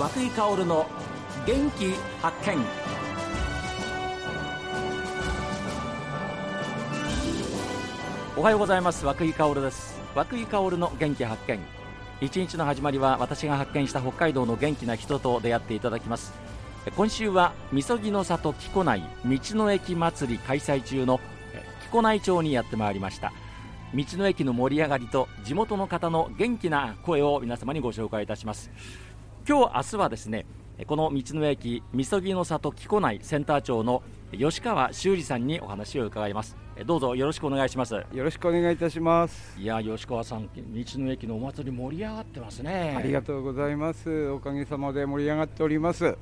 [0.00, 0.86] 和井薫の
[1.46, 1.92] 元気
[2.22, 2.56] 発見。
[8.34, 9.04] おはようございます。
[9.04, 10.00] 和井薫です。
[10.14, 11.60] 和井薫の元気発見。
[12.22, 16.32] 一日の始まりは私が発見した北海道の元気な人と出会っていただきます。
[16.96, 21.20] 今週はみそぎの里木古内道の駅祭り開催中の
[21.82, 23.34] 木古内町にやってまいりました。
[23.92, 28.70] 道の駅の盛り上がりと地元の方の元気な声を皆様にご紹介いたします。
[29.48, 30.46] 今日明日はですね
[30.86, 36.56] この道の駅みそぎの里木古内センター長の吉川修二さんにお話を伺います。
[36.86, 37.94] どうぞよろしくお願いします。
[37.94, 39.58] よろしくお願いいたします。
[39.60, 42.94] いや吉川さん道の駅のお祭り盛り上がってますね。
[42.96, 44.28] ありがとうございます。
[44.28, 46.16] おかげさまで盛り上がっております。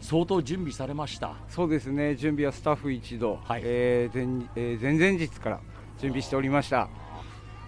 [0.00, 1.34] 相当準備されました？
[1.48, 2.14] そうですね。
[2.14, 5.60] 準備はスタッフ一同、はい、えー前えー、前々日から
[5.98, 6.88] 準備しておりました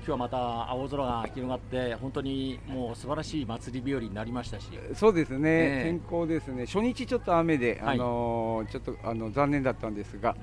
[0.06, 4.68] 今日はまた青空が広がって本当にもう素晴らしい祭り日和になりましたし。
[4.92, 6.66] そうですね、天候ですね。
[6.66, 10.36] 初日ちょっと雨で、あのー、ちょっとあの残念だったんですが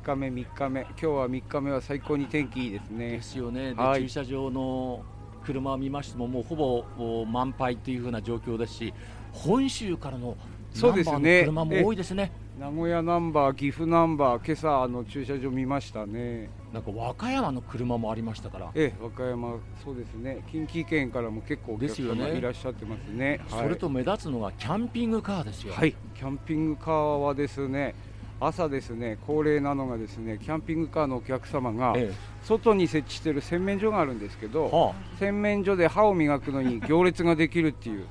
[0.00, 3.10] 2日目3日目今日は3日目は最高に天気いいですね。
[3.10, 5.02] ですよね、はい、駐車場の
[5.44, 8.94] 車を見ましてももうほぼ満杯というふうな状況ですし
[9.32, 10.36] 本州からの
[10.80, 12.30] ナンバーの車も多いですね。
[12.56, 16.50] 名古屋ナンバー、岐阜ナンバー、今朝あの駐車場見ましたね。
[16.72, 18.70] なんか和歌山の車もありましたから。
[18.74, 20.42] ええ、和歌山、そうですね。
[20.50, 23.40] 近畿圏からも結構お客様いらっしゃってますね。
[23.48, 25.72] すはい、それと目立つのがキャンピングカーですよ。
[25.72, 27.94] はい、キャンピングカーはですね。
[28.40, 31.96] 朝ですね恒例なのがですねキャンピングカーのお客様が、
[32.44, 38.06] 外に設置している洗面所があるんですけど、はあ、洗面所で歯を磨くのに行列ができるっていう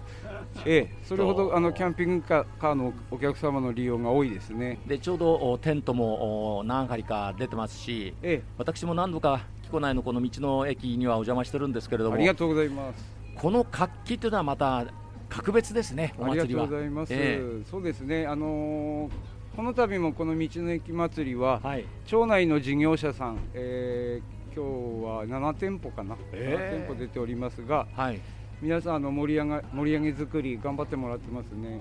[0.66, 4.80] ええ、それほどあのキャンピングカーのお客様の利用が多いですね。
[4.86, 13.17] でちょうどテントも何張りか出てますし、ええ、私も何度か木古内のこの道の駅にはお邪魔してるんですけれどもありがとうございます。
[13.36, 14.86] この活気というのはまた
[15.30, 16.64] 格別ですね、お祭りは。
[16.64, 24.64] ありがとうございます、ええ、そうですね、あのー、この度もこの道の駅祭りは、はい、町内の事業者さん、えー、今
[25.02, 28.21] 日は7店舗かな、えー、7店舗出ておりますが、はい
[28.59, 31.79] 皆さんあの盛り上が盛り上げ作り頑張ってもらってますね。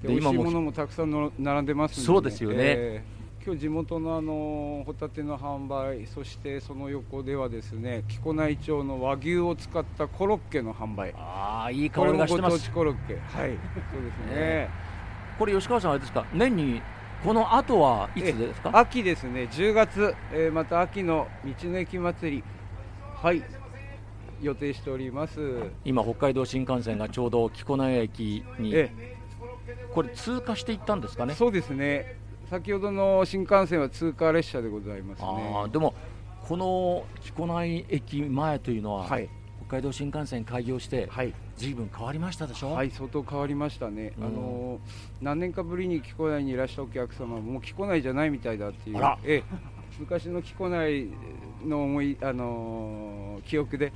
[0.00, 2.56] で美味しいものもたくさんの並んでます、ね、そうですよね。
[2.60, 11.12] えー、今日地元のあのホタテの販売そしてその横ではですね木古内町の和牛を使ったコロッケの販売。
[11.16, 12.70] ああいい香りがしてます。
[12.70, 13.14] コロッケ。
[13.14, 13.58] はいそうですね、
[14.30, 16.24] えー、これ吉川さんあれですか？
[16.32, 16.80] 年に
[17.24, 18.70] この後はいつですか？
[18.72, 19.48] 秋ですね。
[19.50, 22.44] 10月、えー、また秋の道の駅祭り。
[23.16, 23.42] はい
[24.42, 25.40] 予定しております。
[25.84, 29.16] 今、北海道新幹線がちょうど木古内駅に、ええ、
[29.92, 31.34] これ、通過していったんですかね？
[31.34, 32.16] そうですね、
[32.50, 35.28] 先ほどの新幹線は通過列車でございますね。
[35.72, 35.94] でも
[36.46, 39.30] この木古内駅前というのは、はい、
[39.66, 42.72] 北海道新幹線開業して、はい、ずいぶん変わりましたでしょ？
[42.72, 44.80] はい相当変わりましたね、うん、あの
[45.22, 49.42] 何年かぶりに木古内にいらしたお客様もう木古内じゃないみたいだっていうえ
[49.98, 51.08] 昔の木古内
[51.66, 53.92] の思い、あのー、記憶で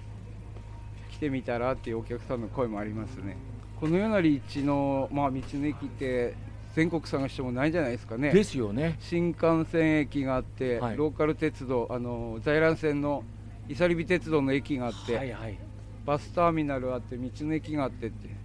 [1.19, 3.37] 来てみたらっていうお客さんの声もありますね。
[3.81, 6.35] このような立地の、まあ、道の駅って
[6.75, 8.33] 全国探してもないんじゃないですかね。
[8.33, 8.97] ですよね。
[9.01, 13.25] 新幹線駅があって、はい、ローカル鉄道あの在来線の
[13.69, 15.59] 伊佐リ鉄道の駅があって、はいはい、
[16.07, 18.39] バスターミナルあって道の駅があってって。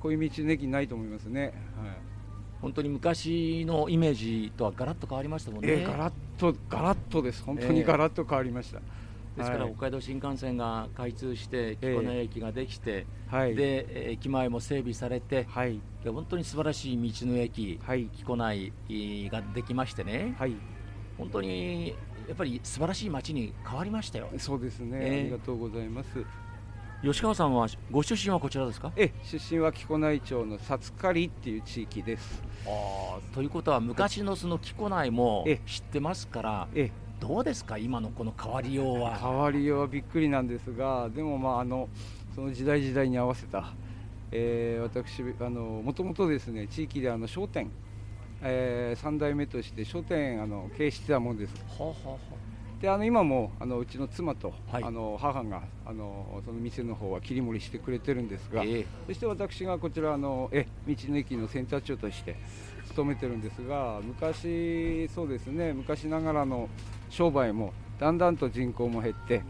[0.00, 1.52] こういう道の駅ないと思いますね、はい、
[2.62, 7.42] 本当に昔のイメージとはガラッと変わりましたもんね、えー、ガラッとガラッとです。
[7.42, 9.07] 本当にガラッと変わりました、えー
[9.38, 18.72] ですから、北海道新幹線が開通して木古内駅ができて、で駅前も整備されて、はい、で本当に素晴らしい道の駅、はい、木古内
[19.30, 20.54] ができましてね、はい、
[21.16, 21.94] 本当に
[22.26, 24.28] やっぱり素晴らしい街に変わりましたよ。
[24.36, 26.10] そうですね、えー、ありがとうございます。
[27.00, 28.92] 吉川さんはご出身はこちらですか？
[28.96, 32.42] え出身は木古内町の薩刈っていう地域です。
[32.66, 36.90] あということは昔のその木古内も知ってますからえ
[37.20, 39.16] どうですか、今のこの変わりようは？
[39.16, 41.88] 変わりようはびっくりなんですが、でも、まあ、あの
[42.34, 43.72] その時代時代に合わせた、
[44.30, 47.70] えー、私あの、もともとですね地域であの商店、
[48.42, 51.54] えー、3代目として商店あの経営してたもんです。
[51.78, 52.48] はあはあ
[52.80, 62.36] であの今もあのうちの妻と、はい、あの母があのその店の方は切り盛りしてくれてるんですが、えー、そして私がこちらのえ道の駅のセンター長として
[62.86, 66.68] 勤めてるんですが昔そうですね昔ながらの
[67.10, 69.42] 商売もだんだんと人口も減って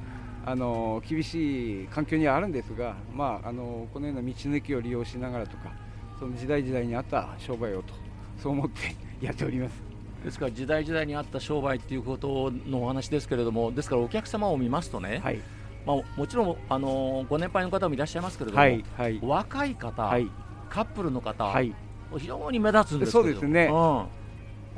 [0.47, 5.73] あの厳しい環境にはあるんですが、まあ、あのこのような道の駅を利用しながらとか
[6.19, 7.95] その時代時代に合った商売をと
[8.43, 9.83] そう思ってやっております。
[10.25, 15.41] ですから時代時代に合った商売ということのお話ですけれどもですからお客様を見ますとね、はい、
[15.87, 20.11] まあ、もちろんあのご年配の方もいらっしゃいますけれども、はいはい、若い方、
[20.71, 21.75] カップルの方、はい。
[22.17, 23.67] 非常に目立つんですそうですね。
[23.67, 24.05] うん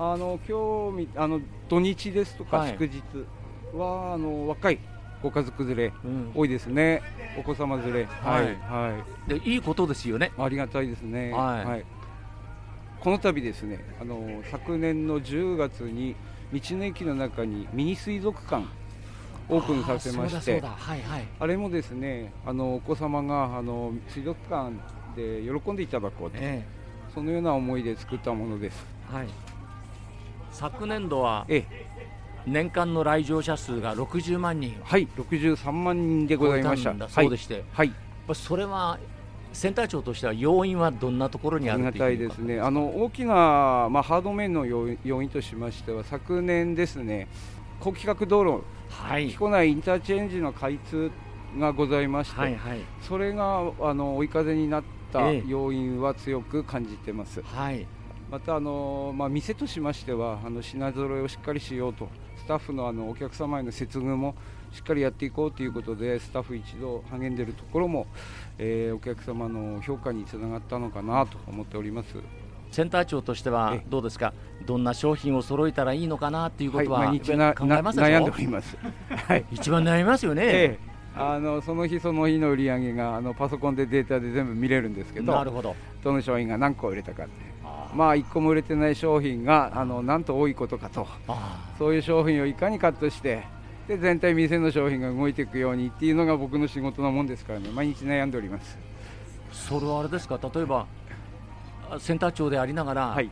[0.02, 2.70] あの今日みあの土日ですとかはい。
[2.70, 3.02] 祝日
[3.76, 4.78] は、あの若い
[5.22, 6.32] ご家族連れうん。
[6.34, 7.02] 多いですね。
[7.38, 8.04] お子様連れ。
[8.06, 8.44] はい。
[8.44, 8.56] はい、
[8.94, 9.28] はい。
[9.28, 10.32] でいいことですよね。
[10.38, 11.32] ありがたいですね。
[11.32, 11.84] はい。
[12.98, 16.16] この度ですね、あの昨年の10月に
[16.50, 18.64] 道の駅の中にミニ水族館
[19.50, 21.28] オープンさせまして、はいはい。
[21.38, 24.72] あれもですね、あのお子様があの水族館
[25.14, 26.64] で喜んでいただこうと、え
[27.14, 28.86] そのような思いで作ったものです。
[29.12, 29.49] えはい。
[30.50, 31.86] 昨年度はええ、
[32.46, 37.08] 年間の来場者数が60万人はい、63万人でございました。
[37.08, 37.92] そうでして、はい、
[38.30, 38.98] ぱそれは
[39.52, 42.60] センター長としては要因はどんなところにあありがるというたいですね。
[42.60, 44.88] あの大きなまあハード面の要
[45.22, 47.28] 因としましては昨年ですね、
[47.80, 49.28] 高規格道路はい。
[49.28, 51.10] 彦内インターチェンジの開通
[51.58, 52.80] がございまして、はいはい。
[53.02, 55.44] それがあの追い風になったええ。
[55.46, 57.42] 要因は強く感じてます。
[57.42, 57.86] はい
[58.30, 64.34] またあの、まあ、店としましてはあの品揃えをしっかりしようとスタッフのあのお客様への接遇も
[64.72, 68.06] しっかりやっていこうということでスタッフ一同励んでいるところも、
[68.58, 72.14] えーお客様の評価につながったのかなと思っております。
[72.70, 73.86] センター長としてはええ。
[73.88, 74.32] どうですか、
[74.64, 78.76] どんな商品を揃えたらいいのかなっていうことは、はい、毎日な考えます悩んでおります。
[79.10, 79.44] はい。
[79.50, 80.90] 一番悩みますよね、ええ。
[81.16, 85.74] あのその日その日の売り上げがあのパソコンでデータで全部見れるんですけどなるほど、
[86.04, 87.49] どの商品が何個売れたかってあ
[87.94, 91.06] まあ1個も売れてない商品があのなんと多いことかと。
[91.28, 93.44] あそういう商品をいかにカットして
[93.88, 97.70] で全体店の商品が動いていくようにっていうのが僕の仕事なもんですからね。
[97.70, 98.78] 毎日悩んでおります。
[99.52, 100.86] それはあれですか、例えば
[101.90, 103.30] あセンター長でありながら、はい。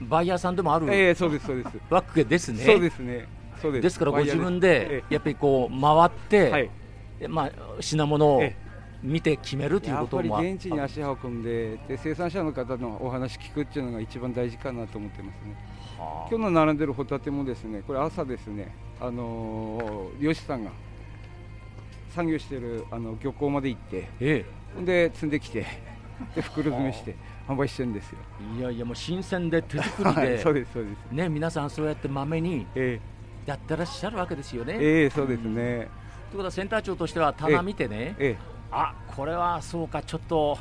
[0.00, 1.80] バイヤーさんでもあるええそうですそうです。
[1.88, 2.64] わけ ですね。
[2.64, 3.26] そうですね。
[3.62, 3.82] そうです。
[3.82, 6.70] ですからご自分でえやっぱりこう回って、えはい。
[7.20, 7.50] でまあ、
[7.80, 8.54] 品物をえ
[9.02, 15.56] 見て決めるというやっぱりこともあ現地に足運んでで生産者の方のお話聞くっていうのが一番大事かなと思ってますね。
[15.98, 20.70] は今日の並んでるホタテもですねこれ朝ですねあのー漁師さんが
[22.14, 24.44] 作業してるあの漁港まで行ってえ
[24.74, 25.66] ほんで積んできて
[26.34, 27.14] で袋詰めして
[27.46, 28.18] 販売してるんですよ。
[28.56, 31.12] え、いやいやもう新鮮で手作りで、 はいそうですそうです。
[31.12, 32.98] ね、皆さんそうやってまめにえ
[33.44, 34.74] やってらっしゃるわけですよね。
[34.74, 35.88] えというええそうですね
[36.32, 38.36] ことはセンター長としては棚見てね、え
[38.70, 40.58] あこれはそうかちょっと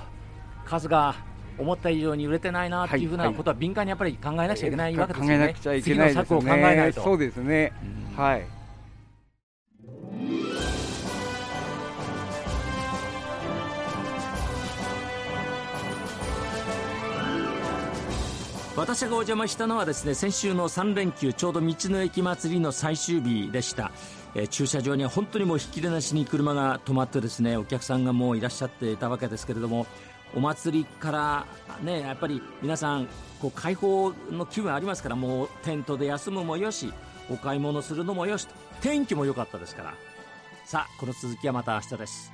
[0.66, 1.16] 数が
[1.58, 5.38] 思った以上に売れてないなっていうふうなことは敏感にやっぱり考えなくちゃいけないわけですよね。
[5.38, 6.16] 考えなくちゃいけないですね。
[6.16, 7.02] 次の策を考えないと。
[7.02, 7.72] そうですね。
[8.18, 8.24] うん。
[8.24, 8.46] はい。
[18.78, 23.92] 私がお邪魔したのはですね先週の3連休ちょうど道の駅祭りの最終日でした、
[24.36, 29.88] え駐車場には本当にもうひっきりなしに車が止まってですねお客さんがもういらっしゃっていたわけですけれども
[30.36, 31.46] お祭りから
[31.82, 33.08] ねやっぱり皆さん
[33.40, 36.94] こう開放の気分ありますからもうテントで休むもよし
[37.30, 39.94] お買い物するのもよしと天気も良かったですから。
[40.66, 42.34] さあこの続きはまた明日です。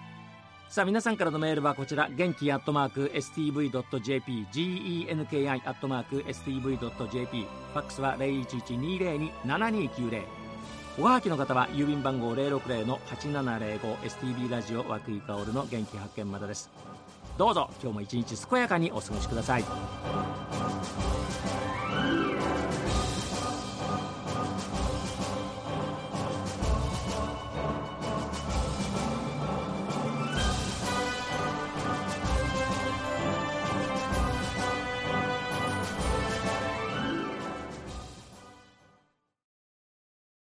[0.70, 10.41] さあ皆さんからのメールはこちら元気アットマーク STV.jp genki アットマーク STV.jp ファックスは0112027290
[11.00, 16.70] おはがきの方は郵便番号060-8705 STB ラジオ和久井薫の元気発見までです。
[17.38, 19.64] どうぞ今日も一日健やかにお過ごしください。